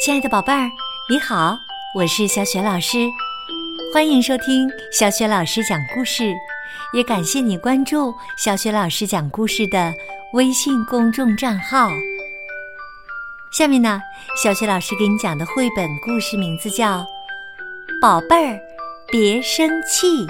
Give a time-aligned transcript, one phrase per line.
[0.00, 0.70] 亲爱的宝贝儿，
[1.10, 1.58] 你好，
[1.94, 3.06] 我是小雪老师，
[3.92, 6.32] 欢迎收听小雪老师讲故事，
[6.94, 9.92] 也感谢你关注小雪老师讲故事的
[10.32, 11.90] 微信公众账号。
[13.52, 14.00] 下面呢，
[14.42, 17.00] 小雪老师给你讲的绘本故事名字叫
[18.00, 18.58] 《宝贝儿
[19.12, 20.24] 别生气》。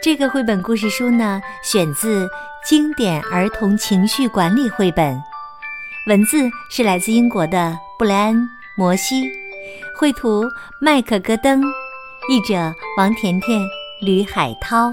[0.00, 2.30] 这个绘本故事书呢，选自
[2.64, 5.20] 经典儿童情绪管理绘本。
[6.06, 8.36] 文字是来自英国的布莱恩·
[8.76, 9.24] 摩西，
[9.98, 10.44] 绘图
[10.78, 11.62] 麦克戈登，
[12.28, 13.58] 译者王甜甜、
[14.02, 14.90] 吕海涛。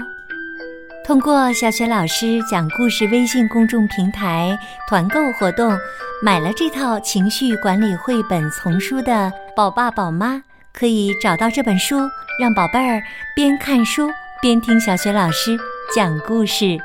[1.04, 5.76] 通过小雪老师讲故事微信公众平台团购活动，
[6.22, 12.08] 买了这套情绪管理绘本丛书的宝爸宝妈，可以找到这本书，
[12.40, 13.02] 让宝贝儿
[13.36, 14.10] 边看书
[14.40, 15.58] 边听小雪老师
[15.94, 16.78] 讲故事。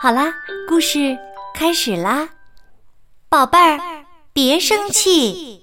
[0.00, 0.34] 好啦，
[0.68, 1.16] 故事
[1.54, 2.30] 开始啦！
[3.30, 3.78] 宝贝儿，
[4.32, 5.62] 别生气。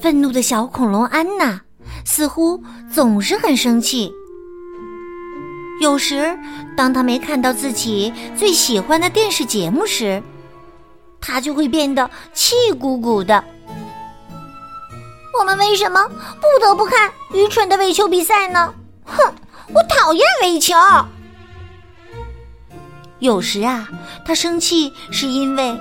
[0.00, 1.60] 愤怒的小恐龙安娜
[2.04, 4.12] 似乎总是很生气。
[5.80, 6.38] 有时，
[6.76, 10.22] 当她没看到自己最喜欢的电视节目时，
[11.20, 13.42] 她就会变得气鼓鼓的。
[15.36, 18.72] 我们为什么不得不看愚蠢的垒球比赛呢？
[19.04, 19.34] 哼，
[19.74, 20.76] 我讨厌垒球。
[23.18, 23.88] 有时啊，
[24.24, 25.76] 她生气是因为。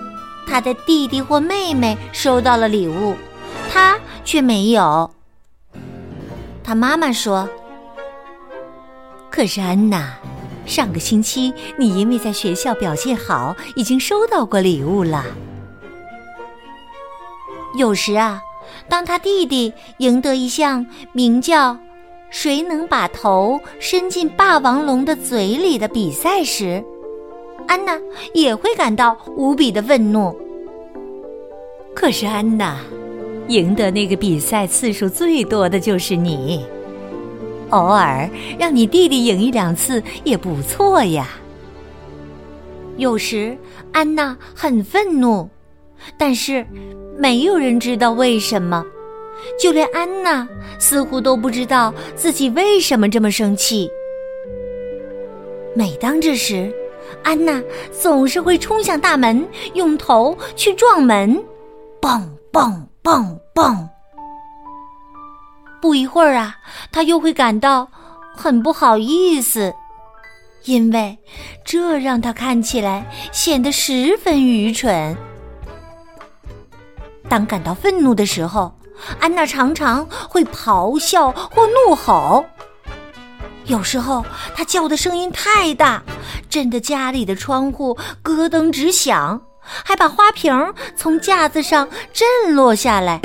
[0.50, 3.14] 他的弟弟或妹妹收到了礼物，
[3.72, 5.10] 他却没有。
[6.64, 7.48] 他妈妈说
[9.30, 10.14] ：“可是安娜，
[10.66, 15.24] 上个星期你因为在学校表现好，已经收到过礼物了。”
[17.78, 18.42] 有时啊，
[18.90, 21.78] 当他弟弟赢得一项名叫
[22.32, 26.84] “谁能把头伸进霸王龙的嘴里”的比赛时，
[27.70, 27.96] 安娜
[28.34, 30.36] 也会感到无比的愤怒。
[31.96, 32.80] 可是安娜，
[33.48, 36.66] 赢得那个比赛次数最多的就是你。
[37.70, 41.30] 偶尔让你弟弟赢一两次也不错呀。
[42.98, 43.56] 有时
[43.92, 45.48] 安娜很愤怒，
[46.18, 46.66] 但是
[47.20, 48.84] 没有人知道为什么，
[49.62, 50.48] 就连安娜
[50.80, 53.88] 似乎都不知道自己为什么这么生气。
[55.76, 56.74] 每当这时，
[57.24, 57.62] 安娜
[57.92, 61.44] 总是会冲向大门，用头去撞门，
[62.02, 63.90] 蹦蹦蹦蹦！
[65.82, 66.56] 不一会儿啊，
[66.92, 67.88] 她又会感到
[68.36, 69.74] 很不好意思，
[70.66, 71.18] 因为
[71.64, 75.16] 这让她看起来显得十分愚蠢。
[77.30, 78.74] 当感到愤怒的时候，
[79.20, 82.44] 安娜常常会咆哮或怒吼。
[83.70, 84.26] 有时候，
[84.56, 86.02] 他叫的声音太大，
[86.50, 93.22] 震得家里的窗户咯噔直响，还把花瓶从架子上震落下来。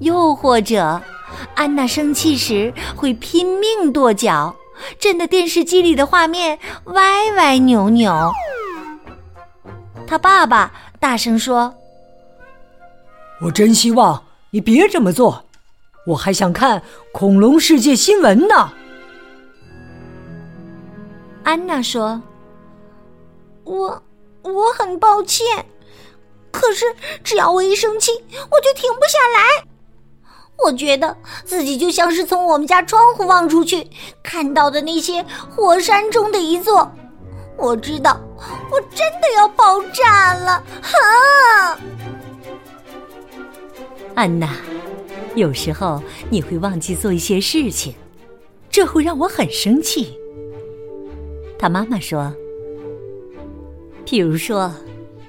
[0.00, 1.00] 又或者，
[1.54, 4.56] 安娜生气时会拼命跺脚，
[4.98, 8.32] 震得电视机里的画面歪歪扭扭。
[10.06, 11.74] 他爸爸大声说
[13.44, 15.44] ：“我真希望你别这么做。”
[16.08, 16.82] 我还想看
[17.12, 18.72] 恐龙世界新闻呢。
[21.44, 22.22] 安娜说
[23.64, 24.02] ：“我
[24.40, 25.66] 我很抱歉，
[26.50, 26.86] 可是
[27.22, 29.68] 只要我一生气，我就停不下来。
[30.64, 31.14] 我觉得
[31.44, 33.86] 自己就像是从我们家窗户望出去
[34.22, 35.22] 看到的那些
[35.54, 36.90] 火山中的一座。
[37.58, 38.18] 我知道，
[38.70, 40.64] 我真的要爆炸了！
[40.80, 41.78] 哈，
[44.14, 44.48] 安娜。”
[45.38, 47.94] 有时候你会忘记做一些事情，
[48.68, 50.12] 这会让我很生气。
[51.56, 52.34] 他妈妈说
[54.04, 54.72] ：“譬如说，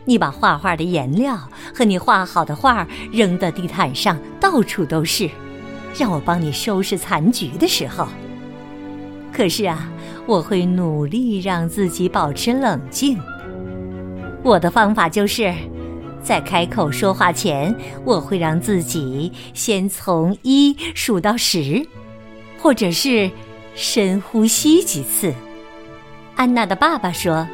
[0.06, 1.38] 你把画画的颜料
[1.74, 5.30] 和你画好的画扔到地毯上，到处都是，
[5.96, 8.08] 让我帮你收拾残局的时候。
[9.32, 9.92] 可是啊，
[10.26, 13.20] 我会努力让自己保持冷静。
[14.44, 15.54] 我的方法就是。”
[16.22, 17.74] 在开口说话前，
[18.06, 21.86] 我会让自己先从一数到十，
[22.62, 23.30] 或者是
[23.74, 25.34] 深呼吸几次。
[26.36, 27.48] 安娜的爸爸说：“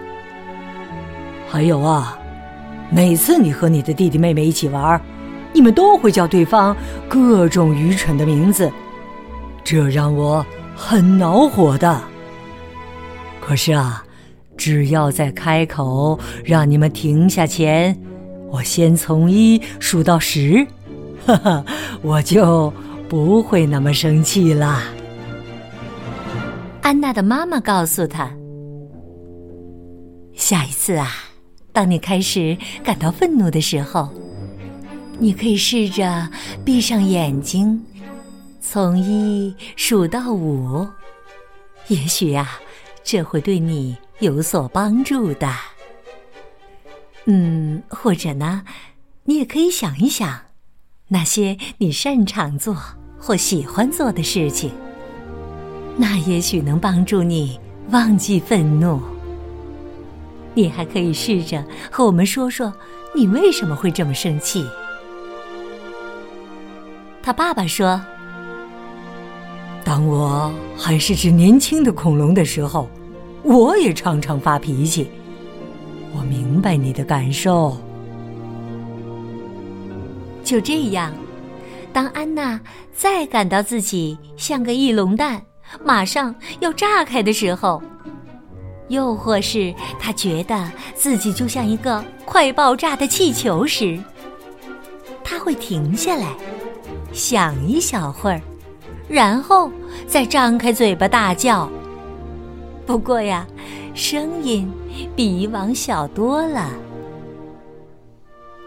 [1.49, 2.19] 还有啊，
[2.91, 5.01] 每次你和你的弟弟妹妹一起玩，
[5.53, 6.75] 你们都会叫对方
[7.07, 8.71] 各种愚蠢的名字，
[9.63, 10.45] 这让我
[10.75, 12.01] 很恼火的。
[13.39, 14.03] 可是啊，
[14.57, 17.97] 只要在开口让你们停下前。”
[18.55, 20.65] 我先从一数到十，
[21.25, 21.65] 哈哈，
[22.01, 22.71] 我就
[23.09, 24.81] 不会那么生气啦。
[26.81, 28.31] 安娜的妈妈告诉她
[30.35, 31.11] ：“下一次啊，
[31.73, 34.07] 当你开始感到愤怒的时候，
[35.19, 36.29] 你可以试着
[36.63, 37.83] 闭上眼睛，
[38.61, 40.87] 从一数到五，
[41.89, 42.51] 也许呀，
[43.03, 45.49] 这会对你有所帮助的。
[47.25, 48.63] 嗯，或者呢，
[49.23, 50.39] 你也可以想一想
[51.07, 52.75] 那些你擅长做
[53.17, 54.71] 或喜欢做的事情，
[55.97, 58.99] 那也许能帮助你忘记愤怒。
[60.53, 62.71] 你还可以试着和我们说说，
[63.13, 64.65] 你为什么会这么生气。
[67.21, 67.99] 他爸爸说
[69.83, 72.87] ：“当我还是只年轻的恐龙的时候，
[73.41, 75.09] 我也常常发脾气。
[76.15, 77.77] 我明白你的感受。”
[80.43, 81.13] 就这样，
[81.93, 82.59] 当安娜
[82.91, 85.39] 再感到自己像个翼龙蛋，
[85.83, 87.79] 马上要炸开的时候，
[88.87, 93.99] 又或是她觉得自己就像一个快爆炸的气球时，
[95.23, 96.27] 他会停下来，
[97.11, 98.41] 想一小会儿，
[99.07, 99.71] 然后
[100.07, 101.67] 再张开嘴巴大叫。
[102.85, 103.47] 不过呀，
[103.95, 104.71] 声音
[105.15, 106.69] 比以往小多了。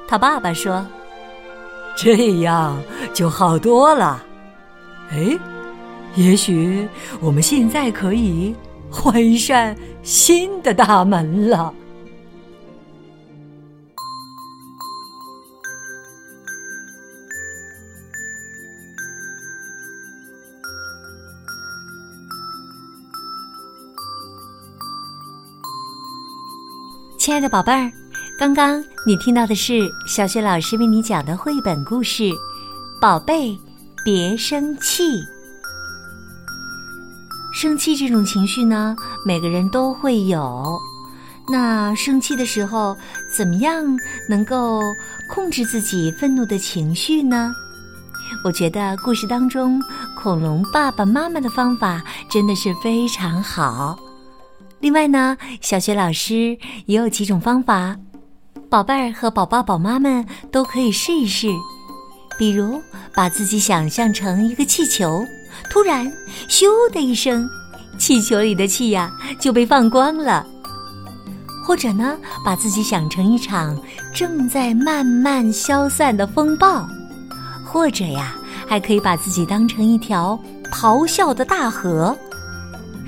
[0.08, 0.84] 他爸爸说
[1.96, 2.82] ：“这样
[3.12, 4.24] 就好多了。
[5.10, 5.38] 哎，
[6.16, 6.88] 也许
[7.20, 8.54] 我们现在可以。”
[8.90, 11.74] 换一扇新的大门了。
[27.28, 27.92] 亲爱的宝贝儿，
[28.38, 32.22] 刚刚你听到的是小雪老师为你讲的绘本故事
[32.98, 33.54] 《宝贝，
[34.02, 35.20] 别生气》。
[37.52, 38.96] 生气这种情绪呢，
[39.26, 40.80] 每个人都会有。
[41.52, 42.96] 那生气的时候，
[43.30, 43.84] 怎么样
[44.26, 44.80] 能够
[45.28, 47.52] 控制自己愤怒的情绪呢？
[48.42, 49.78] 我觉得故事当中
[50.16, 53.98] 恐龙爸爸妈妈的方法真的是非常好。
[54.80, 57.96] 另外呢，小学老师也有几种方法，
[58.70, 61.48] 宝贝儿和宝宝宝妈们都可以试一试。
[62.38, 62.80] 比如，
[63.12, 65.24] 把自己想象成一个气球。
[65.68, 66.06] 突然，
[66.48, 67.44] 咻的一声，
[67.98, 69.10] 气球里的气呀
[69.40, 70.46] 就被放光了。
[71.66, 73.76] 或者呢，把自己想成一场
[74.14, 76.88] 正在慢慢消散的风暴，
[77.66, 78.36] 或者呀，
[78.68, 80.38] 还可以把自己当成一条
[80.72, 82.16] 咆哮的大河，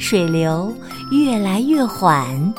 [0.01, 0.75] 水流
[1.11, 2.53] 越来越缓，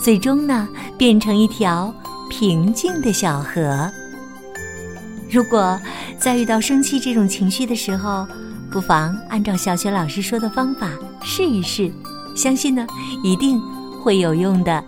[0.00, 0.68] 最终呢，
[0.98, 1.94] 变成一条
[2.28, 3.88] 平静的小河。
[5.30, 5.80] 如果
[6.18, 8.26] 在遇到生气这种情绪的时候，
[8.68, 10.90] 不妨按照小雪老师说的方法
[11.22, 11.90] 试一试，
[12.34, 12.84] 相信呢
[13.22, 13.60] 一定
[14.02, 14.84] 会有用的。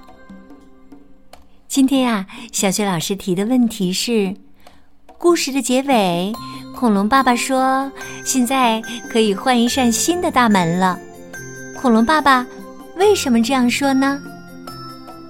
[1.68, 4.34] 今天呀，小雪老师提的问题是：
[5.16, 6.32] 故事的结尾，
[6.74, 7.90] 恐龙爸爸说
[8.24, 10.98] 现在可以换一扇新的大门了。
[11.80, 12.46] 恐龙爸爸
[12.98, 14.20] 为什么这样说呢？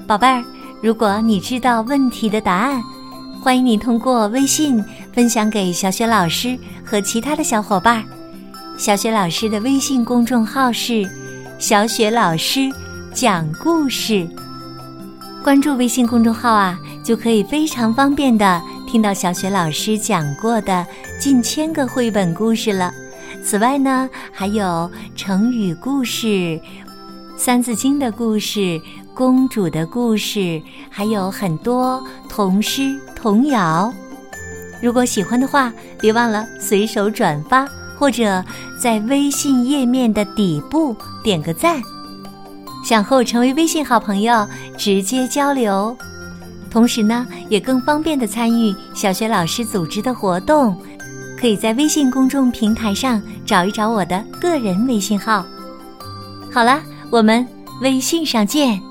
[0.04, 0.42] 宝贝儿，
[0.82, 2.82] 如果你知道问题的答案，
[3.40, 8.04] 欢迎你通过微信分享给小雪老师和其他的小伙伴。
[8.76, 11.08] 小雪老师的微信公众号是
[11.60, 12.68] “小雪老师
[13.14, 14.28] 讲故事”，
[15.44, 20.84] 关注微信公众号啊，就可以非常方便的听到小雪老师讲过的
[21.20, 22.92] 近千个绘本故事了。
[23.42, 26.26] 此外呢，还有成语故事、
[27.36, 28.80] 《三字经》的故事、
[29.14, 33.92] 公主的故事，还有很多童诗童谣。
[34.82, 37.66] 如果喜欢的话，别忘了随手转发。
[37.98, 38.42] 或者
[38.80, 41.82] 在微信页面的底部点个赞，
[42.82, 45.94] 想和我成为微信好朋友，直接交流。
[46.70, 50.74] 同时呢，也更方便的参与小学老师组织的活动，
[51.40, 55.42] 可以在微信公众平台上找一找我的个人微信号。
[56.52, 57.46] 好了，我们
[57.80, 58.89] 微信上见。